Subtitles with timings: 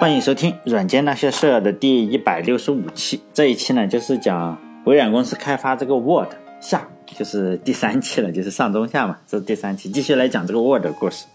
[0.00, 3.22] 欢迎收听《软件那些事儿》的第一百六十五期。
[3.32, 6.28] 这一期呢，就是讲微软公司开发这个 Word
[6.60, 11.26] 下，就是第三期了，就是上中下嘛，这是第三期，继续来讲这个 Word 故事。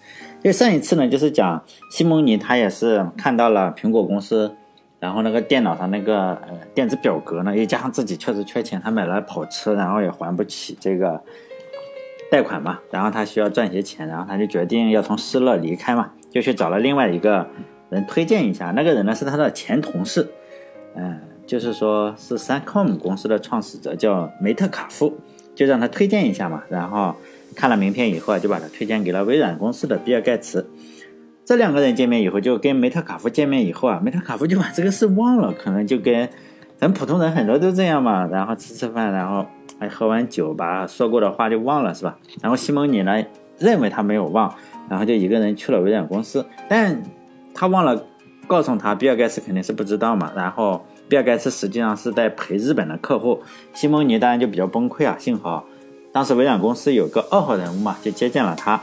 [0.44, 4.56] 因为上一次呢，就是讲西蒙尼他也是看到了苹果公司，
[5.00, 11.22] 然后那个电脑上那个呃电子表格呢，又加上自己确实缺钱，他买了跑车，然后也还不起这个
[12.32, 17.48] 贷款嘛，然后他需要赚些钱，然后他就决定要从施乐离开嘛，就去找了另外一个。
[17.90, 20.28] 人推荐一下，那个人呢是他的前同事，
[20.94, 25.18] 嗯，就是说是三 com 公司的创始者，叫梅特卡夫，
[25.56, 26.62] 就让他推荐一下嘛。
[26.68, 27.16] 然后
[27.56, 30.70] 看了名片以后啊，就把他推荐给了微软公司的比尔盖茨。
[31.46, 36.28] 这两个人见面以后，就跟梅特卡夫见面以后啊，梅特卡夫就把这个事忘了，可能就跟
[36.76, 38.28] 咱普通人很多都这样嘛。
[38.28, 39.46] 然后吃吃饭，然后
[39.80, 42.18] 哎喝完酒，把说过的话就忘了，是吧？
[42.42, 43.24] 然后西蒙尼呢
[43.58, 44.54] 认为他没有忘，
[44.90, 47.02] 然后就一个人去了微软公司，但。
[47.60, 48.06] 他忘了
[48.46, 50.32] 告诉他，比尔盖茨肯定是不知道嘛。
[50.36, 53.42] 然后比尔盖茨实际上是在陪日本的客户，
[53.74, 55.16] 西蒙尼当然就比较崩溃啊。
[55.18, 55.66] 幸好
[56.12, 58.80] 当时微软公司有个二号人物嘛，就接见了他。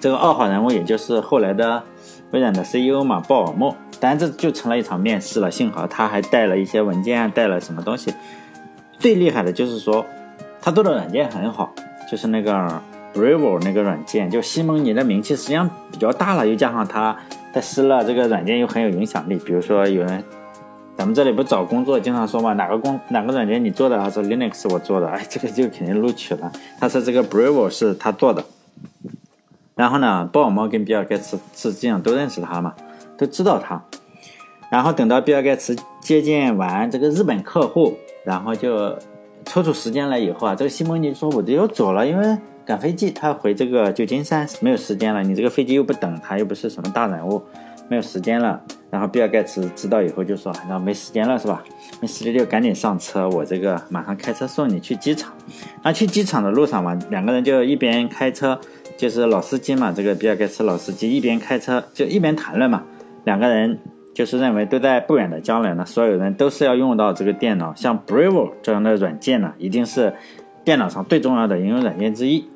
[0.00, 1.82] 这个二号人物也就是后来的
[2.30, 3.76] 微软的 CEO 嘛，鲍尔默。
[4.00, 5.50] 当然这就成了一场面试了。
[5.50, 8.14] 幸好他还带了一些文件，带了什么东西。
[8.98, 10.04] 最厉害的就是说，
[10.60, 11.72] 他做的软件很好，
[12.10, 12.52] 就是那个
[13.14, 17.16] Bravo 那个软件，就西蒙尼的名气实际上比较大了，又加上他。
[17.54, 20.24] 在施乐这个软件又很有影响力，比如说有人，
[20.96, 23.96] 咱们这里不找工作经常说嘛，哪个工哪个软件你做的？
[23.96, 26.50] 他说 Linux 我做的，哎，这个就肯定录取了。
[26.80, 28.44] 他说这个 Bravo 是他做的。
[29.76, 32.74] 然后呢，鲍尔默跟比尔盖茨是这样都认识他嘛，
[33.16, 33.80] 都知道他。
[34.68, 38.96] 然后等到比尔盖茨接见完这个日本客户，然后就
[39.44, 42.38] 抽出时间来以后啊，这个西蒙尼说我就要走了，因为。
[42.66, 45.22] 赶飞机，他回这个旧金山没有时间了。
[45.22, 47.42] 你这个飞机又不等他，又不是什么大人物，
[47.90, 48.58] 没有时间了。
[48.90, 51.62] 然后比尔盖茨知道以后就说：“那没时间了是吧？
[52.00, 55.30] 没时间就赶紧上车，我这个马上开车送你去机场。”
[55.84, 58.58] 那去机场的路上嘛，两个人就一边开车，
[58.96, 62.82] 就是老司机嘛，这个比尔盖茨老司机一边开车就一边谈论嘛。
[63.24, 63.78] 两个人
[64.14, 70.14] 就是认为都在不远的将来呢，所有人都是要用到这个电脑，像 Bravo 这样的软件呢，一定是
[70.64, 72.46] 电脑上最重要的应用软件之一。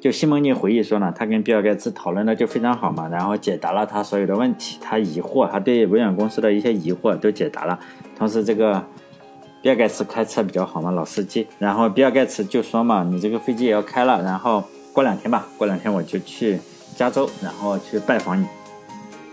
[0.00, 7.76] 就西蒙尼回忆说呢，他跟比尔盖茨讨论的就非常好嘛，然后解答了他所有的问题，他疑惑，他对微软公司的一些疑惑都解答了。
[8.16, 8.80] 同时，这个
[9.60, 11.48] 比尔盖茨开车比较好嘛，老司机。
[11.58, 14.62] 然后比尔盖茨就说嘛，你这个飞机也要开了，然后
[14.92, 16.60] 过两天吧，过两天我就去
[16.94, 18.46] 加州，然后去拜访你。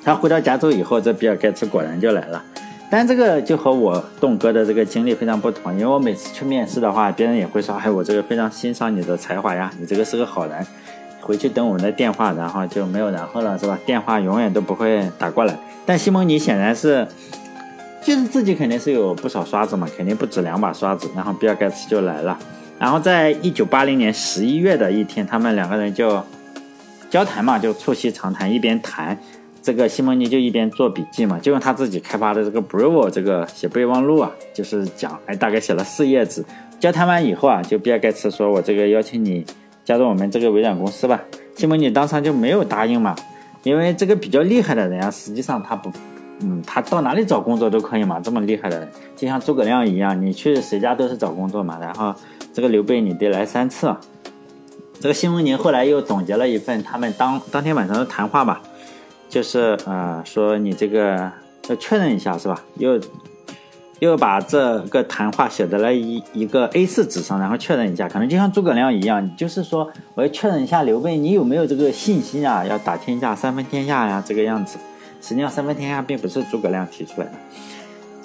[0.06, 2.42] 他回到加州以后，这比尔盖茨果然就来了。
[2.90, 10.66] 但这个就和我栋哥的这个经历非常不同，因为我每次去面试的话，别人也会说：“哎，我这个非常欣赏你的才华呀，你这个是个好人。”
[11.20, 13.80] 回去等我们的电话，然后就没有然后了，是吧？
[13.84, 15.58] 电话永远都不会打过来。
[15.84, 17.08] 但西蒙尼显然是，
[18.04, 21.10] 就是自己肯定是有不少刷子嘛，肯定不止两把刷子。
[21.16, 22.38] 然后比尔盖茨就来了，
[22.78, 26.24] 然后在一九八零年十一月的一天，他们两个人就
[27.10, 29.18] 交谈嘛，就促膝长谈，一边谈。
[29.66, 36.46] 这个西蒙尼就一边做笔记嘛，就用他自己开发的这个 Bravo 这个写备忘录啊，就是讲，哎，大概写了四页纸。
[36.80, 39.44] 交谈完以后啊，就比尔盖茨说：“我这个邀请你
[39.84, 41.20] 加入我们这个微软公司吧。”
[41.58, 43.16] 西蒙尼当场就没有答应嘛，
[43.64, 45.92] 因为这个比较厉害的人啊，实际上他不，
[46.42, 51.80] 嗯，他到哪里找工作都可以嘛，这么厉害的人，就像诸葛亮一样，你去谁家都是找工作嘛。
[51.82, 52.14] 然后
[52.54, 53.92] 这个刘备你得来三次。
[55.00, 58.62] 这个西蒙尼后来又总结了一份他们当当天晚上的谈话吧。
[59.36, 61.30] 就是呃，说你这个
[61.68, 62.64] 要确认一下是吧？
[62.78, 62.98] 又
[64.00, 72.66] 又把这个谈话写在了一一个 A4 纸上，然后确认一下，可能就像诸葛亮一样，就是说我要确认一下刘备，你有没有这个信心啊？
[72.66, 74.78] 要打天下，三分天下呀，这个样子。
[75.22, 77.34] 实际上，三分天下并不是诸葛亮提出来的，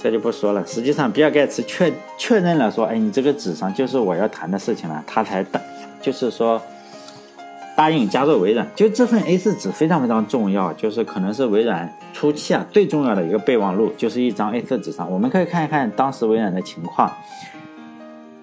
[0.00, 0.64] 这就不说了。
[0.64, 5.60] 实际上，比尔盖茨确确认了说，哎，你这个纸上就是我要谈的事情了，他才打，
[6.00, 6.62] 就是说。
[7.76, 17.10] 答应加入微软，就这份 A4 纸非常非常重要，就是可能是微软初期啊最重要的一个备忘录，就是一张 A4 纸上，我们可以看一看当时微软的情况，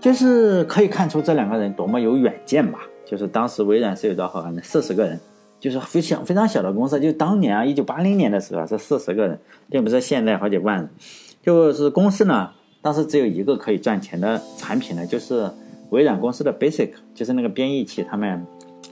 [0.02, 2.80] 就是可以看出这两个人多么有远见吧。
[3.06, 4.62] 就是当时微软是有多少人？
[4.64, 5.20] 四十个人，
[5.60, 7.00] 就是非常非常小的公司。
[7.00, 9.40] 就当年啊，一九八零年的时候啊是四十个人，
[9.70, 10.90] 并不是现在好几万人。
[11.44, 12.50] 就是公司呢，
[12.82, 15.50] 当时只有一个可以赚钱的产品呢，就是
[15.92, 18.46] 微软公司的 Basic，就是那个编译器，他们。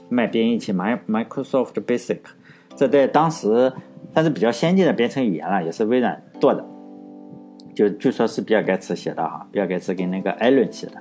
[0.08, 2.18] 卖编译器，My Microsoft Basic，
[2.74, 3.72] 这在当时
[4.12, 6.64] 算是比较先进的编程语言了，也是微软做的。
[7.74, 10.94] 就据说是比尔盖茨写的哈，比尔盖茨跟那个艾伦写的。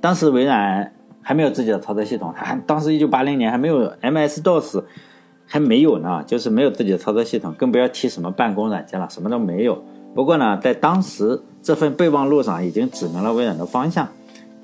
[0.00, 4.82] 当时微软还没有自己的操作系统，还 当时一九八零年还没有 MS DOS，
[5.44, 9.84] 还没有呢，就是没有自己的操作系统，更不要提什么办公软件了，什么都没有。
[10.14, 14.08] 不过呢，在当时这份备忘录上已经指明了微软的方向，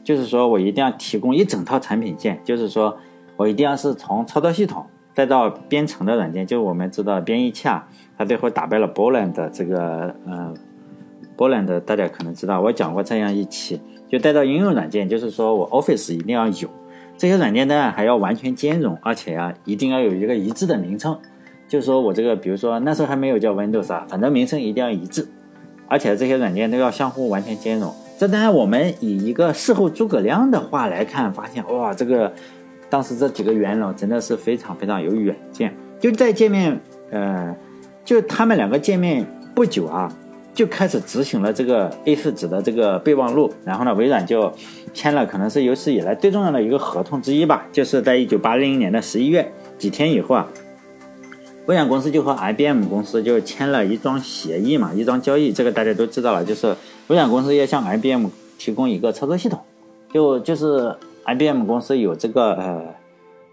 [0.03, 2.97] 就是说我一定要提供一整套产品线，就是说
[3.43, 10.55] 我一定要是从操作系统再到编程的软件，就是我们知道编译器啊，它最后打败了 Boland 这个呃
[11.37, 16.69] ，Boland 大家可能知道，我讲过这样一期，就带到应用软件，就是说我 Office 一定要有
[17.19, 21.19] 这些软件呢，还要完全兼容，而且啊，一定要有一个一致的名称，
[21.67, 25.27] 就是说我这个，比如说那时候还没有叫 Windows 啊，反正名称一定要一致。
[25.89, 27.93] 而且这些软件都要相互完全兼容。
[28.19, 32.33] 这当然，我们以一个事后诸葛亮的话来看，发现哇，这个
[32.93, 35.75] 当时这几个元老真的是非常非常有远见。
[35.99, 36.79] 就在见面，
[37.11, 37.57] 呃，
[38.05, 40.15] 就他们两个见面不久啊，
[40.53, 43.51] 就开始执行了这个 A4 纸的这个备忘录。
[43.65, 44.53] 然后呢，微软就
[44.93, 50.47] 签了可能是有史以来最重要的一个合同之一吧，就是在一九八零年的十一月几天以后啊。
[51.65, 58.27] 微软公司就和 IBM 公司就签了一桩协议嘛，一桩交易，这个大家都知道了，就是微软公司要向 IBM
[58.59, 59.59] 提供一个操作系统，
[60.13, 60.95] 就就是
[61.27, 62.83] IBM 公司有这个呃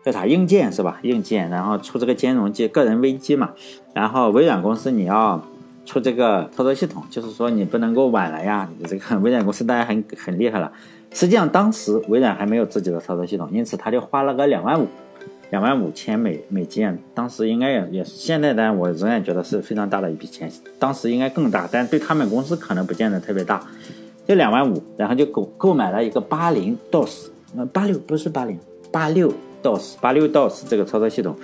[0.04, 1.00] 叫啥硬件是吧？
[1.04, 3.51] 硬件，然后出这个兼容机、个人微机嘛，
[3.94, 5.44] 然后微软公司你要
[5.86, 8.69] 出这个操作系统，就是说你不能够晚了呀。
[8.77, 10.71] 你这个 微软公司大家很很厉害了，
[11.13, 14.88] 实际上当时微软还没有自己的操作系统，因此他就花了个两万五。
[15.51, 20.48] 两万五千美美金，当时应该也也现在呢，我仍然觉得是非常大的一笔钱。
[20.77, 23.60] 当时应该更大，但对他们公司可能不见得特别大。
[24.27, 28.60] 就两万五，然后就购购买了一个八零 DOS，呃八六不是八零
[28.92, 29.31] 八六
[29.63, 31.36] DOS，八六 DOS 这个操作系统，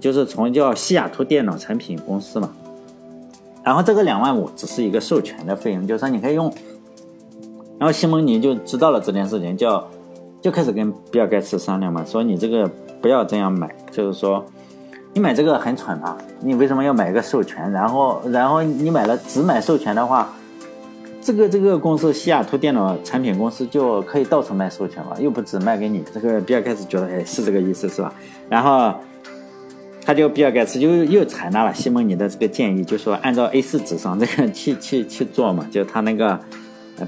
[0.00, 2.50] 就是从叫西雅图电脑产品公司嘛。
[3.64, 6.52] 然后这个两万五只是一个授权的费用，就是说你可以用。
[7.78, 9.84] 然后西蒙尼就知道了这件事情，就
[10.40, 12.70] 就开始跟比尔盖茨商量嘛，说你这个。
[13.02, 14.44] 不要这样买，就是说，
[15.12, 16.16] 你买这个很蠢啊！
[16.38, 17.68] 你为什么要买一个授权？
[17.72, 20.32] 然后，然后你买了只买授权的话，
[21.22, 26.02] 这个这个公司西雅图电脑产品公司就可以到处卖授权了，又不只卖给你。
[26.12, 28.12] 这个比尔盖茨觉得，哎，是这个意思，是吧？
[28.48, 28.92] 然后，
[30.04, 36.40] 他就比尔盖茨就又采纳了西蒙尼的这个建议，就说按照 A4 纸上这个去去去做嘛，就他那个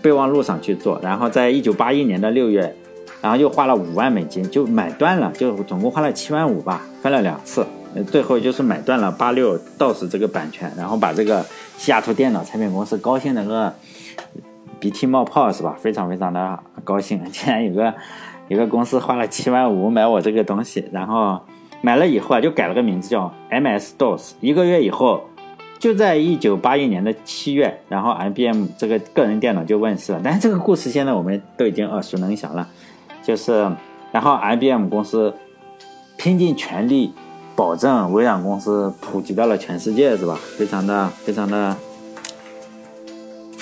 [0.01, 1.01] 备忘录上去做。
[1.03, 2.75] 然后，在一九八一年的六月。
[3.21, 7.65] 然后又花了五万美金，就买断了，就总共花了七万五吧，分了两次，
[8.11, 11.43] 最后就是买断了八六 DOS 这个版权，然后把这个
[11.79, 13.73] 西雅图电脑产品公司高兴的个
[14.81, 15.77] 鼻涕冒泡是吧？
[15.79, 17.95] 非常非常的高兴，竟然有个
[18.49, 21.41] 有个公司花了七万五买我这个东西，然后
[21.81, 24.33] 买了以后啊，就改了个名字叫 MS DOS。
[24.41, 25.25] 一个月以后，
[25.79, 30.21] 就在一九八一年的七月，然后 IBM 这个个人电脑就问世了。
[30.23, 32.69] 但是这个故事现在我们都已经耳熟能详了。
[33.23, 33.71] 就是，
[34.13, 35.35] 然后 IBM 公司
[36.19, 37.13] 拼尽全力
[37.57, 40.39] 保证微软公司普及到了全世界，是吧？
[40.59, 41.75] 非常的、非常的、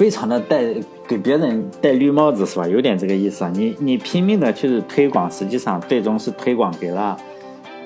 [0.03, 0.65] 非常的戴
[1.07, 2.67] 给别人戴绿帽子，是吧？
[2.67, 3.53] 有点这个意思啊。
[3.55, 7.17] 你你拼命的去推广，实际上最终是推广给了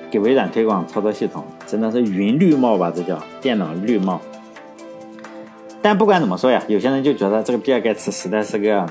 [0.09, 2.91] 给微软推广操作系统，真的是云绿帽吧？
[2.95, 4.19] 这叫电脑绿帽。
[5.79, 8.83] 但不管怎么说呀，有些人就觉得这个比尔盖茨实在是个。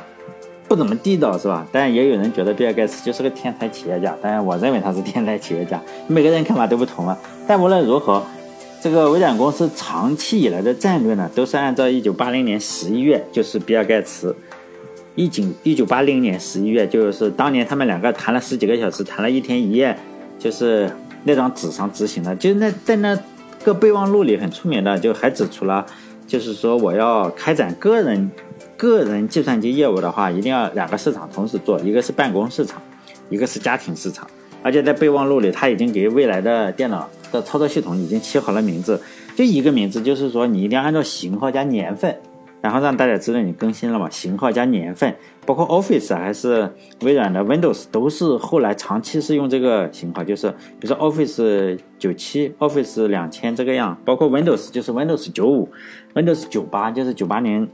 [0.68, 1.66] 不怎么地道是吧？
[1.72, 5.82] 但也有人觉得比尔盖茨就是个天才企业家，当然我认为他是天才企业家。
[6.06, 7.18] 每个人看法都不同啊。
[7.44, 8.22] 但无论如何，
[8.86, 14.32] 这个微软公司长期以来的战略呢，都是按照一九八零年十一月，就是比尔盖茨
[15.16, 19.98] 一九一九八零年十一月，就是当年他们两个谈了十几个小时，谈了一天一夜，
[20.38, 20.88] 就是
[21.24, 22.36] 那张纸上执行的。
[22.36, 23.18] 就那在那
[23.64, 25.84] 个备忘录里很出名的，就还指出了，
[26.24, 28.30] 就是说我要开展个人。
[28.76, 32.80] 个人计算机业务的话，一定要两个市场同时做，一个是办公市场，
[33.30, 34.24] 一个是家庭市场。
[34.62, 39.00] 而且在备忘录里，他已经给未来的电脑的操作系统已经起好了名字，
[39.34, 42.16] 就一个名字，就是说你一定要按照型号加年份，
[42.60, 44.08] 然后让大家知道你更新了嘛。
[44.10, 45.14] 型号加年份，
[45.44, 46.70] 包括 Office 还是
[47.02, 55.68] 微软的 Windows，都是后来长期是用这个型号，就是比如说 Office 九七、Office 两千这个样，包括 Windows 就是 Windows 九五、
[56.14, 57.68] Windows 九八就是九八年。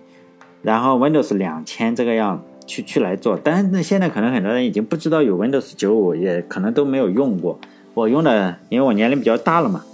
[0.62, 7.59] 然后 Windows 两千这个样去去来做，但是现在可能很多人已经不知道有 Windows 九五，也可能都没有用过。
[7.95, 9.85] 我用的，因为我年龄比较大了嘛，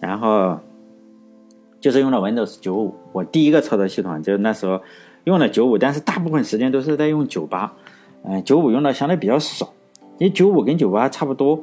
[0.00, 0.58] 然后
[1.80, 2.94] 就是用的 Windows 九五。
[3.12, 4.80] 我第一个操作系统就是那时候
[5.24, 7.72] 用的九五，但是大部分时间都是在用九八。
[8.24, 9.72] 嗯，九五用的相对比较少，
[10.18, 11.62] 因为九五跟九八差不多，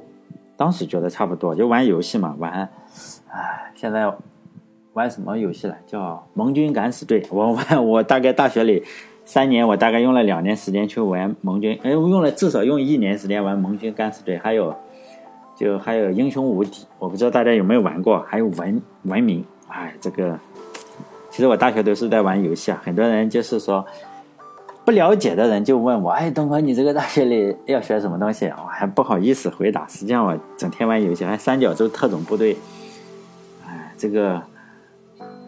[0.57, 2.69] 当时觉得差不多，就玩游戏嘛，玩。
[3.29, 4.13] 唉，现在。
[4.93, 5.77] 玩什么游戏了？
[5.85, 6.01] 叫
[6.33, 7.21] 《盟军敢死队》。
[7.31, 8.83] 我玩，我大概大学里
[9.23, 14.75] 三年我大概用了两年时间去玩盟军，哎，我用了至少用一年时间玩盟军敢死队，还有
[15.59, 20.39] 就还有英雄无敌，我不知道大家有没有玩过，还有文文明，哎，这个
[21.29, 23.85] 其实我大学都是在玩游戏啊，很多人就是说
[24.85, 28.45] 不了解的人就问我，哎，东哥，你这个大学里要学什么东西？
[28.45, 32.55] 我还不好意思回答，实际上我整天玩游戏，还三角洲特种部队，
[33.67, 34.41] 哎，这个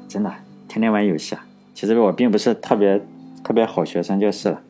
[0.09, 0.29] 真的
[0.67, 3.01] 天天玩游戏啊，其实我并不是特别。
[3.43, 4.61] 特别好学生就是了，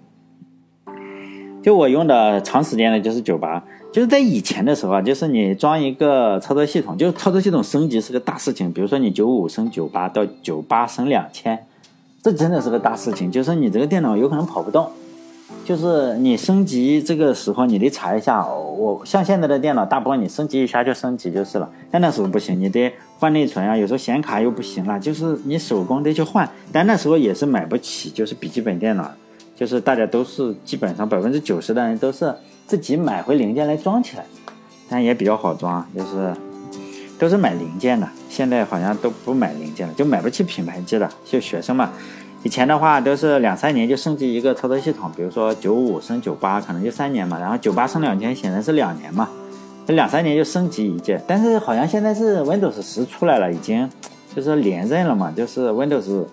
[1.61, 8.71] 就我用的长时间的就是九八，就是在以前的时候啊，就是你装一个操作系统，就是操作系统升级是个大事情。
[8.71, 11.65] 比如说你九五升九八到九八升两千，
[12.23, 13.29] 这真的是个大事情。
[13.29, 14.87] 就是你这个电脑有可能跑不动，
[15.65, 18.47] 就是你升级这个时候你得查一下。
[18.47, 21.69] 我像现在的电脑，大部分你升级一下就升级就是了。
[21.91, 26.49] 但那时候不行，你得换内存啊，有时候显卡又不行了，就是你手工得去换。
[26.71, 29.11] 但那时候也是买不起，就是笔记本电脑，
[29.53, 32.33] 就是大家都是基本上百分之九十的人都是
[32.71, 34.23] 自己买回零件来装起来，
[34.87, 36.33] 但也比较好装，就是
[37.19, 38.07] 都是买零件的。
[38.29, 41.89] 现在好像都不买零件了，就买不起品牌机了，就学生嘛。
[42.43, 49.27] 以前的话都是两三年就升级一个操作系统，比如说九五升九八，可能就三年嘛，然后九八升两千，显然是两年嘛，
[49.85, 51.21] 这两三年就升级一届。
[51.27, 53.89] 但是好像现在是 Windows 十出来了，已经
[54.33, 56.23] 就是连任了嘛，就是 Windows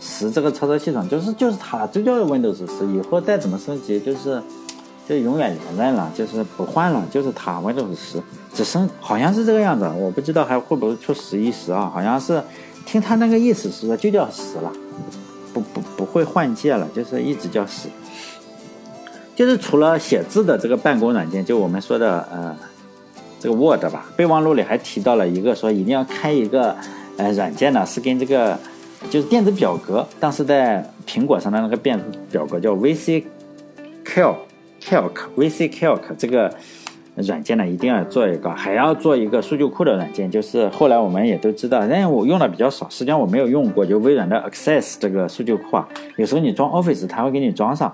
[0.00, 4.40] 十这个操作系统，就是就是它，就叫 Windows 十，以后再怎么升级，就是
[5.08, 8.22] 就永远连任了，就是不换了，就是它 Windows 十，
[8.52, 11.90] 只剩好像是这个样子，我不知道还会不会出十一十啊？
[11.92, 12.42] 好像是
[12.84, 14.70] 听他那个意思是说就叫十了。
[15.54, 17.88] 不不不会换届了，就是一直叫十。
[19.34, 22.54] 就是除了写字的这个办公软件，就我们说的呃
[23.40, 26.76] 这个 Word 吧，备忘录里还提到了一个说一定要开一个
[27.16, 28.58] 呃软件呢，是跟这个
[29.08, 33.24] 就是电子表格，当时在苹果上的那个电子表格叫 VC
[34.04, 34.36] Calc
[34.80, 36.52] Calc VC Calc 这个。
[37.26, 40.30] 软件呢，一定要做一个，还要做一个数据库的软件。
[40.30, 45.88] 就是后来我们也都知道，但我用的比较少，实际上我没有用过，就微软的 Access 这个数据库啊。
[46.14, 47.92] 有时候你装 Office，它会给你装上，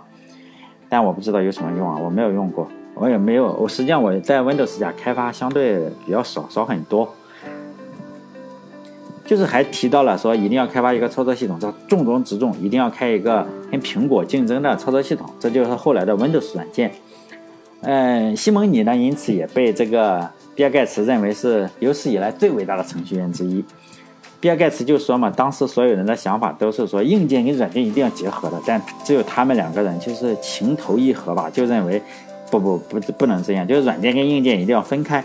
[0.91, 3.51] 但我不知道有什么用啊，我没有用过，我也没有。
[3.55, 7.11] 我实际上我在 Windows 家开发相对比较少，少很多。
[9.27, 16.93] 就是还提到了说，一定要开发一个操作系统，这重中之重，一定要开一个跟苹果竞争的操作系统，这就是后来的 Windows 软件。
[17.81, 23.65] 嗯，西蒙尼呢，因此也被这个比尔盖茨认为是有史以来最伟大的程序员之一。
[24.41, 32.01] 比尔盖茨就说嘛，当时所有人的想法都是说硬件跟软件一定要结合的，但只有他们两个人就是情投意合吧，就认为
[32.51, 35.25] 不不不不能这样，就是软件跟硬件一定要分开。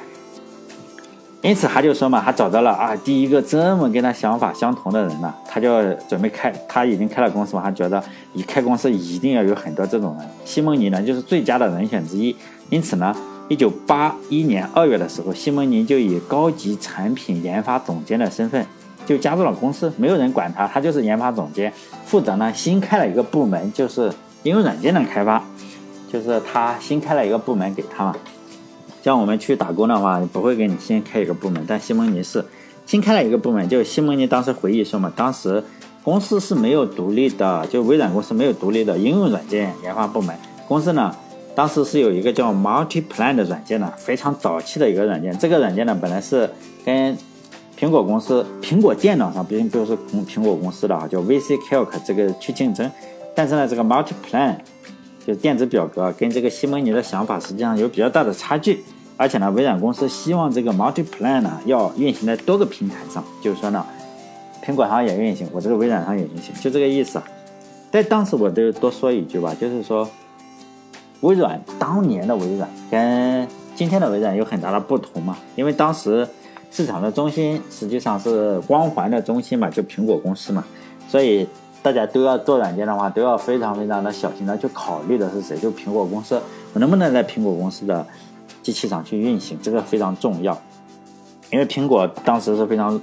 [1.42, 8.04] 因此他就说嘛，他找到了啊第一个这么跟他想法相同的人呢，他就准备开，他已经开了公司嘛，他觉得
[8.34, 10.28] 一开公司一定要有很多这种人。
[10.44, 12.36] 西蒙尼呢就是最佳的人选之一。
[12.70, 13.16] 因此呢，
[13.48, 18.66] 一九八一年二月的时候，西蒙尼就以高级产品研发总监的身份
[19.06, 21.72] 就加入了公司，没有人管他，他就是研发总监，
[22.06, 24.12] 负责呢新开了一个部门，就是
[24.44, 25.42] 应用软件的开发，
[26.12, 28.14] 就是他新开了一个部门给他嘛。
[29.10, 32.46] 像我们去打工的话，不会给你先开一个部门，但西蒙尼是
[32.86, 33.68] 新开了一个部门。
[33.68, 35.64] 就西蒙尼当时回忆说嘛，当时
[36.04, 40.36] 公司是没有独立的，就微软公司没有独立的应用软件研发部门。
[40.68, 41.16] 公司呢，
[41.56, 45.36] 当时是有一个叫 MultiPlan 的软件呢，非常早期的一个软件。
[45.40, 46.48] 这个软件呢，本来是
[46.86, 47.18] 跟
[47.80, 49.98] 苹果公司、苹果电脑上，比如比如说
[50.28, 52.88] 苹果公司的啊，叫 VC Calc 这个去竞争。
[53.34, 54.58] 但是呢，这个 MultiPlan
[55.26, 58.84] 就电子表格跟这个西蒙尼的想法实际上有比较大的差距，
[59.20, 63.86] 而且呢，微软公司希望这个 MultiPlan 呢要运行在多个平台上，就是说呢，
[64.64, 67.22] 苹果上也运行，我这个微软上也运行，就这个意思。
[67.92, 70.10] 在当时我就多说一句吧，就是说，
[71.20, 73.46] 微软当年的微软跟
[73.76, 76.26] 今天的微软有很大的不同嘛，因为当时
[76.72, 80.64] 市场的中心实际上是光环的中心嘛，就苹果公司嘛，
[81.10, 81.46] 所以。
[81.82, 85.58] 大家都要做软件的话，都要非常非常的小心的去考虑的是谁？
[85.58, 86.38] 就苹果公司，
[86.74, 88.06] 我能不能在苹果公司的
[88.70, 89.58] 机器上去运行？
[89.60, 90.56] 这个非常重要，
[91.50, 93.02] 因为苹果当时是非常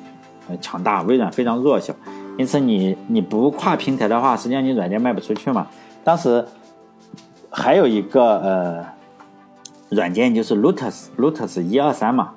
[0.60, 1.92] 强大，微软非常弱小，
[2.38, 5.66] 因此你你不跨平台的话，实际上你软件卖不出去嘛。
[6.04, 6.46] 当时
[7.50, 8.86] 还有一个呃
[9.88, 12.34] 软件就是 Lotus，Lotus 一二三嘛。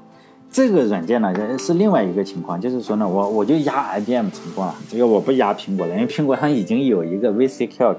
[0.51, 7.97] 这个软件呢是另外一个情况，就是说呢，我我就压 IBM 成功了，这个我不压苹果了，因为苹果上已经有一个 VC Calc，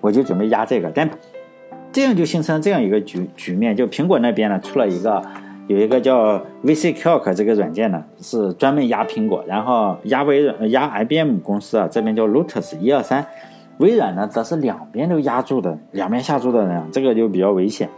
[0.00, 1.08] 我就准备压这个，但
[1.92, 5.22] 这样就形成了这样一个局局面，就苹果那边呢出了一个
[5.68, 13.24] 有一个叫 VC Calc 这个软件呢，是专门压苹果，然后压微软压 IBM 公司啊这边叫 Lotus 一二三，
[13.78, 17.88] 微软呢，则是两边都压住的，两边下注的人，这个就比较危险。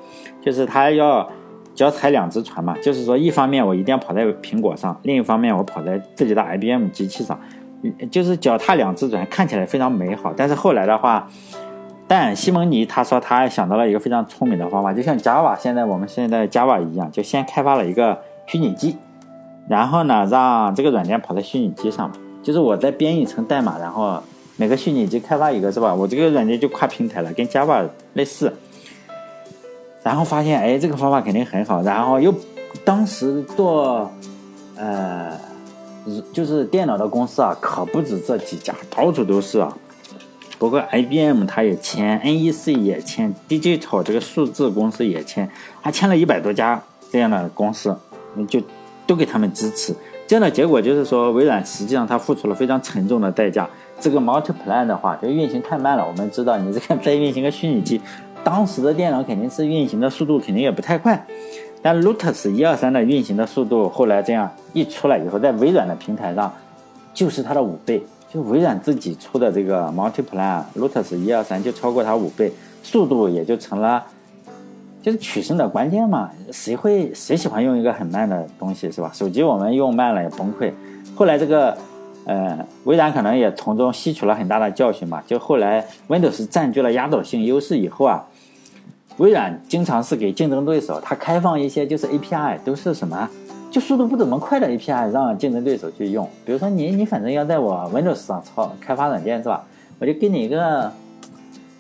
[0.43, 1.27] 就是他要
[1.75, 7.41] 脚踩两只船嘛，就是说，一方面我一定要跑在苹果上，另一方面我跑在自己的 IBM 机器上，
[8.11, 10.35] 就是脚踏两只船，看起来非常美好。
[10.37, 11.27] 但是后来的话，
[12.07, 18.97] 但西蒙尼他说他想到了一个非常聪明的方法，就像 Java 现在我们现在 Java 一样，就先开发了一个虚拟机，
[19.69, 24.23] 然后呢，让这个软件跑在虚拟机上，就是我在编一层代码，然后。
[24.57, 25.93] 每个虚拟机开发一个是吧？
[25.93, 28.55] 我这个软件就跨平台了，跟 Java 类似。
[30.05, 31.83] 然后发现，哎，这个方法肯定很好。
[31.83, 32.33] 然后又
[32.85, 34.09] 当时做，
[34.77, 35.33] 呃，
[36.33, 39.77] 就是电脑的公司啊，可不止这几家，到处都是啊。
[40.59, 45.49] 包括 IBM 它也签，NEC 也签，Digital 这个数字公司也签，
[45.81, 47.97] 还签了一百多家这样的公司，
[48.49, 48.61] 就
[49.07, 49.95] 都给他们支持。
[50.27, 53.69] 这样的结果就是说，微软实际上它付出了非常沉重的代价。
[54.01, 56.07] 这个 Multiplan 的话，就运行太慢了。
[56.07, 58.01] 我们知道，你这个在运行个虚拟机，
[58.43, 61.27] 当时的电脑肯定是运行的速度肯定也不太快。
[61.83, 66.51] 但 Lotus 一二三的运行的速度，后来这样一出来以后，在微软的平台上
[67.13, 68.03] 就是它的五倍。
[68.35, 74.05] 就微软自己出的这个 Multiplan Lotus 一二三就超过它五倍，速度也就成了
[75.01, 76.29] 就是取胜的关键嘛。
[76.51, 79.11] 谁会谁喜欢用一个很慢的东西是吧？
[79.15, 80.73] 手机我们用慢了也崩溃。
[81.15, 81.79] 后来这个。
[82.27, 85.23] 呃，微软可能也从中吸取了很大的教训嘛。
[85.27, 88.25] 就后来 Windows 占据了压倒性优势以后啊，
[89.19, 93.29] 微软经常是给竞争对手，它开放一些就是 API，都是什么，
[93.75, 96.31] 就速度不怎么快的 API，让竞争对手去用。
[96.45, 99.65] 比如说你你反正要在我 Windows 上操开发软件是吧？
[99.99, 100.93] 我就给你一个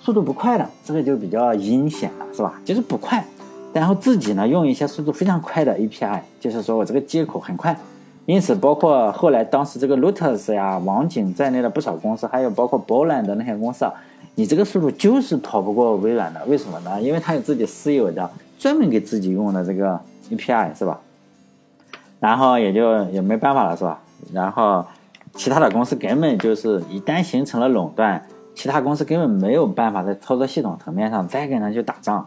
[0.00, 2.60] 速度不快的，这个就比较阴险了是吧？
[2.64, 3.24] 就是不快，
[3.72, 7.78] 然后自己呢用一些速度非常快的 API，就是说我这个接口很快。
[8.26, 13.94] 因此，包括后来当时这个 Lotus 呀、网景在内的不少公司，还有包括 b o l a n 的那些公司啊，
[14.34, 16.44] 你这个速度就是逃不过微软的。
[16.46, 17.00] 为什么呢？
[17.00, 20.00] 因为它有自己私有的、专门给自己用的这个
[20.32, 20.98] API，是吧？
[22.24, 24.00] 然后也就也没办法了，是吧？
[24.32, 24.82] 然后
[25.34, 32.26] 其他的公司根本就是一旦形成了垄断，其他公司根本没有办法在操作系统层面上再跟他去打仗。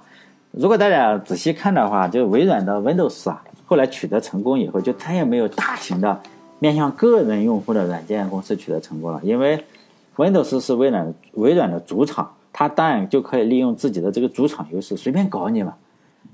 [0.52, 3.42] 如果大家仔细看的话，就微软的 Windows 啊。
[3.66, 6.22] 后来取得成功以后，就再也没有大型的
[6.60, 9.20] 面向个人用户的软件公司取得成功了。
[9.24, 9.66] 因为
[10.16, 15.74] Windows 是微软微软的主场，它当然就可以利用自己的这个主场优势，随便搞你嘛。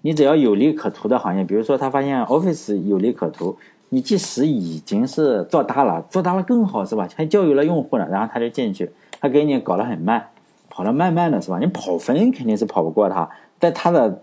[0.06, 3.56] 你只要有利可图的行业，比如说他发现 Office 有利可图，
[3.88, 7.08] 你即使已经是做大了，做大了更好是吧？
[7.16, 10.28] 还教育了用户呢，然后他就进去，他给你搞得很慢，
[10.70, 11.58] 跑得慢慢的是吧？
[11.58, 14.22] 你跑分肯定是跑不过他，在他的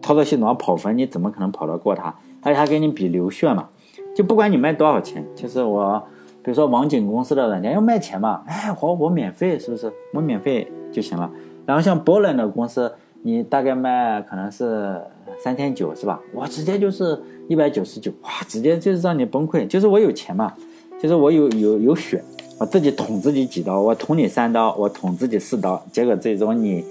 [0.00, 2.14] 操作系统上跑分，你怎么可能跑得过他？
[2.42, 3.68] 而且他跟你比流血嘛，
[4.14, 6.00] 就不管你卖多少钱，就是我，
[6.44, 9.92] 比如说网景公司的软件要卖钱嘛，哎，我我免费是不是？
[10.14, 11.28] 我免费就行了。
[11.66, 15.00] 然后像波兰的公司，你大概卖可能是
[15.42, 16.20] 三千九是吧？
[16.32, 19.66] 我直接就是一百九十九，哇，直接就是让你崩溃。
[19.66, 20.54] 就是我有钱嘛，
[21.00, 22.22] 就是我有有有血，
[22.58, 26.84] 我自己捅自己几刀，我捅你三刀，我捅自己四刀，结果最终你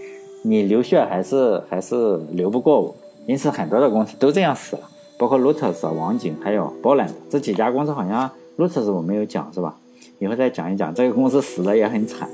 [0.43, 4.81] 你流血还是还是流不过我，因此很多的公司都这样死了。
[5.17, 9.75] 包括 Lotus、网景还有 Boland 这几家公司，好像 Lotus 我没有讲是吧？
[10.19, 10.93] 以后再讲一讲。
[10.93, 12.29] 这个公司死的也很惨。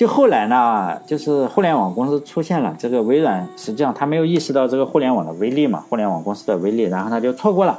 [0.00, 7.78] 就后来呢，就是互联网公司出现了，这个微软实际上他没有意识到这个互联网的威力嘛，互联网公司的威力，然后他就错过了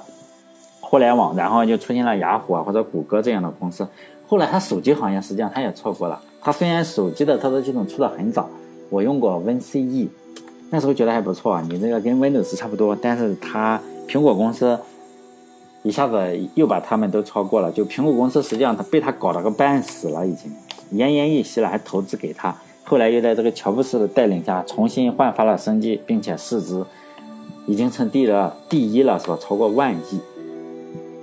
[0.82, 3.88] 互联网，然后就出现了雅虎啊或者谷歌这样的公司。
[4.28, 6.22] 后来他手机行业实际上他也错过了。
[6.40, 8.48] 他虽然手机的操作系统出的很早，
[8.92, 10.10] 我用过 WinCE，
[10.70, 13.82] 那时候觉得还不错，你这个跟 Windows 差不多，但是他。
[14.08, 14.78] 苹果公司
[15.84, 20.52] 一下子又把他们都超过了，就苹果公司实际上他被他搞了个半死了，已经
[20.94, 26.84] 奄奄一息了，还投资给他，后来又在这个乔布斯的带领下重新焕发了生机，并且市值
[27.68, 29.38] 已经成第了第一了，是吧？
[29.42, 30.20] 超过万亿。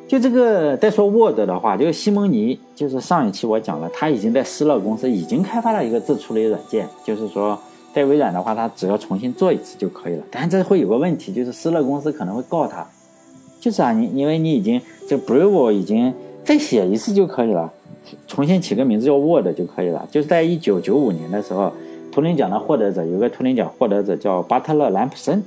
[0.07, 7.59] 就这个再说 Word 的话，就是西蒙尼，就是上一期我讲了，他已经在施乐公司已经开发了一个自处理软件，就是说。
[7.90, 10.22] 在微软的话，他只要重新做一次就可以了。
[10.31, 12.87] 但是这会有个问题，就是施乐公司可能会告他。
[13.59, 17.72] 就是啊，你因为你已经这 Bravo 已经再写一次就可以了，
[18.27, 20.07] 重新起个名字叫 Word 就可以了。
[20.11, 21.73] 就是在一九九五年的时候，
[22.12, 25.42] 图灵奖的获得者有个图灵奖获得者叫巴特勒·兰普森，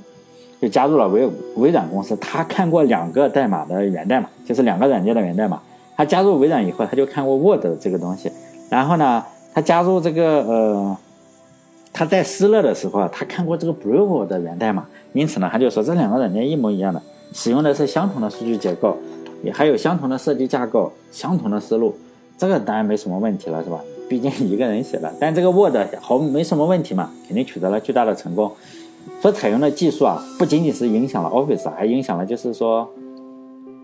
[0.60, 2.16] 就加入了微微软公司。
[2.16, 5.60] 他看过两个代码的源代码，就是两个软件的源代码。
[5.96, 8.30] 他加入微软以后，他就看过 Word 这个东西。
[8.70, 10.96] 然后呢，他加入这个呃。
[11.94, 17.02] 他在施乐的时候啊，他看过这个 Brave 的源代码，因此呢，他就说这两个软件一模一样的，
[17.34, 18.96] 使用的是相同的数据结构，
[19.44, 21.94] 也还有相同的设计架构，相同的思路，
[22.36, 23.80] 这个当然没什么问题了，是吧？
[24.08, 25.12] 毕竟一个人写的。
[25.20, 28.50] 但这个 Word 好没什么问题嘛，肯定取得了巨大的成功。
[29.20, 32.88] 所采用的技术啊，不仅仅是影响了 Office，还影响了就是说，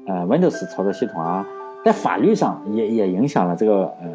[0.06, 1.46] 呃，Windows 操作系统啊，
[1.84, 4.08] 在法律上也也影响了这个呃，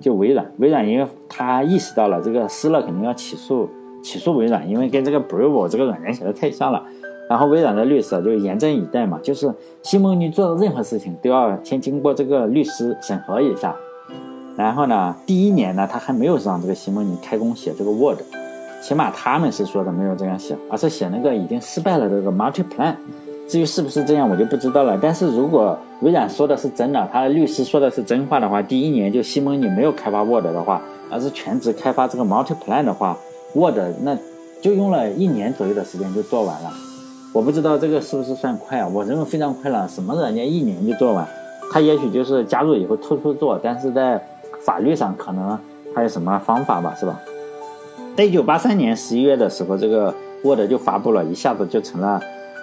[0.00, 0.52] 就微软。
[0.58, 3.68] 微软因为他意识到了这个施乐肯定要起诉
[4.02, 6.84] 起诉微软，因为跟这个 Brave 这个软件写的太像了。
[7.28, 13.76] 然后微软的律师就严阵以待嘛，就是西蒙尼做的任何事情都要先经过这个律师审核一下。
[14.56, 18.18] 然后呢，第一年呢，他还没有让这个西蒙尼开工写这个 Word。
[18.80, 22.94] 起码他们是说的没有这样写，而是写那个已经失败了这个 Multiplan。
[23.48, 24.98] 至于是不是这样，我就不知道了。
[25.00, 33.16] 但是如果微软说的是真的，他的律师说的是真话的话，第一年就西蒙尼没有开发 Word 的话，而是全职开发这个 Multiplan 的话
[33.54, 34.16] ，Word 那
[34.60, 36.70] 就用了一年左右的时间就做完了。
[37.32, 38.88] 我不知道这个是不是算快啊？
[38.88, 39.88] 我认为非常快了。
[39.88, 41.26] 什么软件一年就做完？
[41.70, 44.20] 他也许就是加入以后偷偷做，但是在
[44.64, 45.58] 法律上可能
[45.94, 47.20] 还有什么方法吧，是吧？
[48.16, 50.12] 在一九八三年十一月的时候，这个
[50.42, 52.20] Word 就发布了，一下子就成了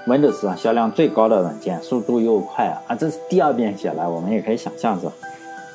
[0.07, 2.81] Windows 上销量最高的软件，速度又快啊！
[2.87, 5.13] 啊，这是第二遍写了，我们也可以想象是吧？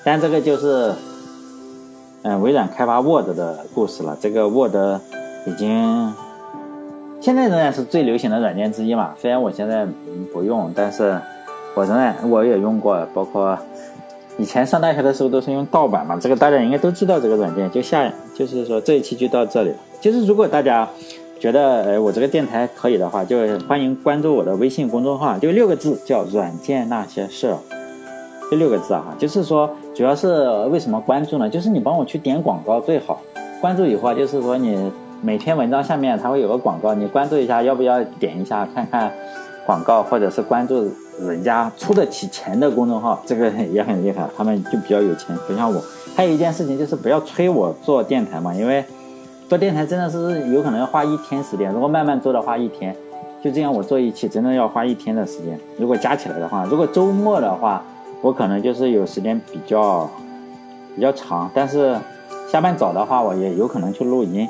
[0.05, 0.93] 但这个就是，
[2.23, 4.17] 嗯，微软开发 Word 的故事了。
[4.21, 4.75] 这个 Word
[5.47, 6.13] 已经
[7.21, 9.15] 现在仍然是最流行的软件之一嘛。
[9.19, 9.87] 虽然我现在
[10.33, 11.21] 不用，但是
[11.75, 13.59] 我仍然我也用过，包括。
[14.39, 17.71] 以前上大学的时候都是用盗版嘛，这个大家应该都知道这个软件。
[17.71, 19.77] 就下，就是说这一期就到这里了。
[20.01, 20.89] 就是如果大家
[21.39, 23.37] 觉得呃我这个电台可以的话，就
[23.69, 27.55] 欢迎关注我的微信公众号，就六个字叫“软件那些事”，
[28.51, 29.15] 就六个字啊。
[29.19, 31.51] 就是说，主要是为什么关注呢？
[31.51, 33.21] 就是你帮我去点广告最好。
[33.61, 34.91] 关注以后啊，就是说你
[35.23, 39.13] 每篇文章下面它会有个广告，你关注一下，要不要点一下看看
[39.67, 40.91] 广告，或者是关注。
[41.21, 45.79] 人家出得起钱的公众号，这个也很厉害，他们就比较有钱，不像我。
[46.17, 48.83] 还有一件事情就是不要催我做电台嘛，因为
[49.51, 52.97] 做电台真的是有可能要花一天时间，如果慢慢做的话，一天
[53.45, 55.61] 就这样，我做一期真的要花一天的时间。
[55.77, 57.83] 如果加起来的话，如果周末的话，
[58.23, 60.09] 我可能就是有时间比较
[60.97, 61.95] 比较长，但是
[62.51, 64.49] 下班早的话，我也有可能去录音。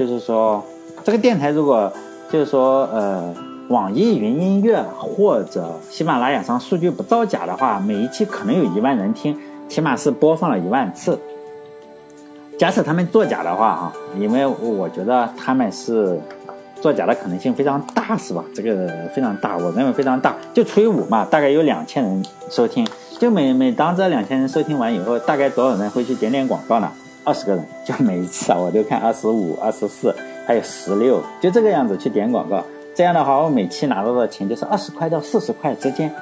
[0.00, 0.64] 就是说，
[1.04, 1.92] 这个电台如果
[2.32, 3.34] 就是说呃。
[3.70, 11.16] 网易云音乐或者喜马拉雅上数据不造假的话，每一期可能有一万人听，起码是播放了一万次。
[12.58, 16.20] 假设他们作假的话，啊，因为我觉得他们是
[16.80, 18.44] 作假的可能性非常大，是吧？
[18.52, 20.34] 这个非常大，我认为非常大。
[20.52, 22.84] 就除以五嘛，大概有两千人收听。
[23.20, 26.90] 就每每当这两千人收听完以后，大概多少人会去点点广告呢？
[27.24, 27.64] 二十个人。
[27.84, 30.14] 就每一次啊，我都看二十五、二十四，
[30.46, 32.64] 还有十六，就这个样子去点广告。
[32.94, 36.12] 这样的话，我每期拿到的钱就是二十块到四十块之间，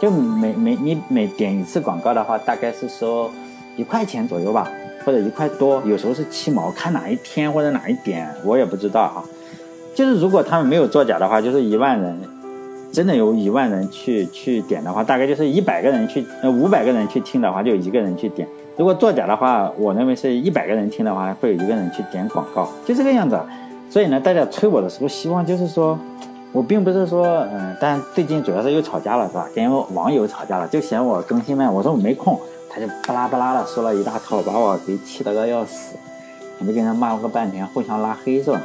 [0.00, 3.30] 就每每你每点一次广告的话，大概是说
[3.76, 4.68] 一块钱左右吧，
[5.04, 9.22] 或者一块多，有时候是七毛，看哪一天或者哪一点，我也不知道哈。
[9.94, 12.20] 就是如果他们没有作假的话，就是一万人，
[12.90, 18.48] 真的有一万人去去点的话，大概就是一百个人去呃五百个人去听的话，就一个人去点。
[18.78, 23.36] 如果作假的话，我认为是一百个人听的话，会有一个人去点广告，就这个样子。
[23.90, 25.98] 所以呢，大家催我的时候，希望就是说，
[26.52, 29.48] 我并不是说，嗯，但最近主要是又吵架了，是吧？
[29.52, 32.38] 跟网友吵架了，就嫌我更新慢，我说我没空，
[32.70, 35.96] 他就巴拉巴拉的说了一大套，把我给气得个要死，
[36.60, 38.62] 我就跟他骂了个半天，互相拉黑，是吧？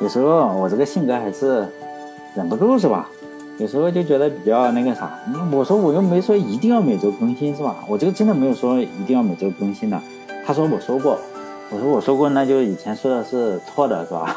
[0.00, 1.66] 有时候我这个性格还是
[2.34, 3.08] 忍不住，是吧？
[3.58, 5.18] 有时候就觉得比较那个啥，
[5.52, 7.76] 我说我又没说一定要每周更新，是吧？
[7.88, 10.00] 我这个真的没有说一定要每周更新的，
[10.44, 11.18] 他说我说过。
[11.70, 14.36] 我说我说过，那就以前说的是错的，是吧？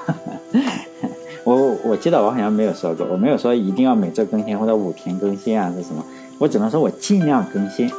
[1.44, 6.04] 我我记得我好像没有说过，我没有说一定要每周更新或者五天更新啊，是什么？
[6.40, 7.92] 我只能说我尽量更新。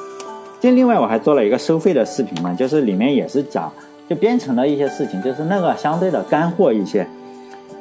[0.61, 3.71] 就另外我还做了一个收费的视频嘛，就是里面也是讲
[4.09, 7.07] 就编程的一些事情，就是那个相对的干货一些，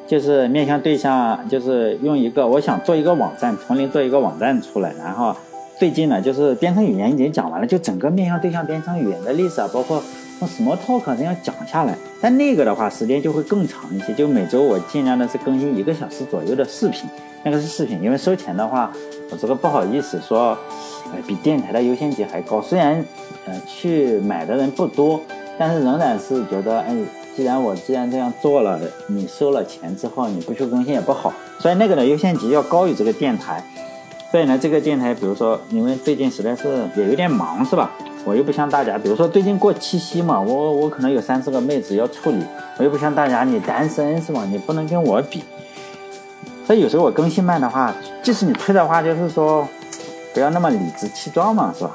[0.08, 5.36] 就是面向对象，就是用一个我想做一个网站，从零做一个网站出来，然后
[5.78, 10.02] 最近呢就是编程语言已经讲完了，就整个面向对象编程语言的历史啊，包括。
[10.40, 14.14] 从 small talk 这样讲下来，但那个的话时间就会更长一些。
[14.14, 17.10] 就每周我尽量的是更新一个小时左右的视频，
[17.44, 18.94] 那个是视频，因为收钱的话，
[19.32, 20.56] 我这个不好意思说，
[21.12, 22.62] 呃，比电台的优先级还高。
[22.62, 23.04] 虽然，
[23.48, 25.20] 呃，去买的人不多，
[25.58, 26.96] 但是仍然是觉得，哎，
[27.38, 33.64] 既然我既然这样做了，你收了钱之后你不去更新也不好，所以那个的优先级要高于这个电台。
[34.32, 37.92] 所以呢，这个电台，比如说因为最近实在是也有点忙，是吧？
[38.26, 42.44] 我又不像大家，比如说最近过七夕嘛，我我可能有三四个妹子要处理，
[42.80, 44.44] 我又不像大家，你单身是吧？
[44.50, 45.44] 你不能跟我比。
[46.66, 49.68] 所以有时候我更新慢的话，即使你催的话，就是说
[50.34, 51.92] 不要那么理直气壮嘛，是吧？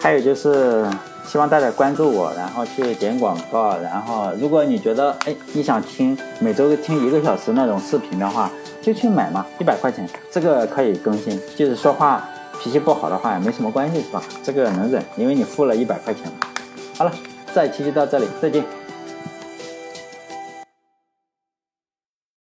[0.00, 0.88] 还有就是
[1.28, 3.76] 希望大家关注我，然后去点广告。
[3.76, 11.38] 然后，如果你觉得哎，你想听每周听一个小时那种视频的话，就去买嘛，一百块钱，这个可以更新。
[11.54, 12.26] 就是说话
[12.58, 14.22] 脾气不好的话也没什么关系，是吧？
[14.42, 16.48] 这个能忍，因为你付了一百块钱嘛。
[16.96, 17.12] 好了，
[17.54, 18.64] 这一期就到这里，再见。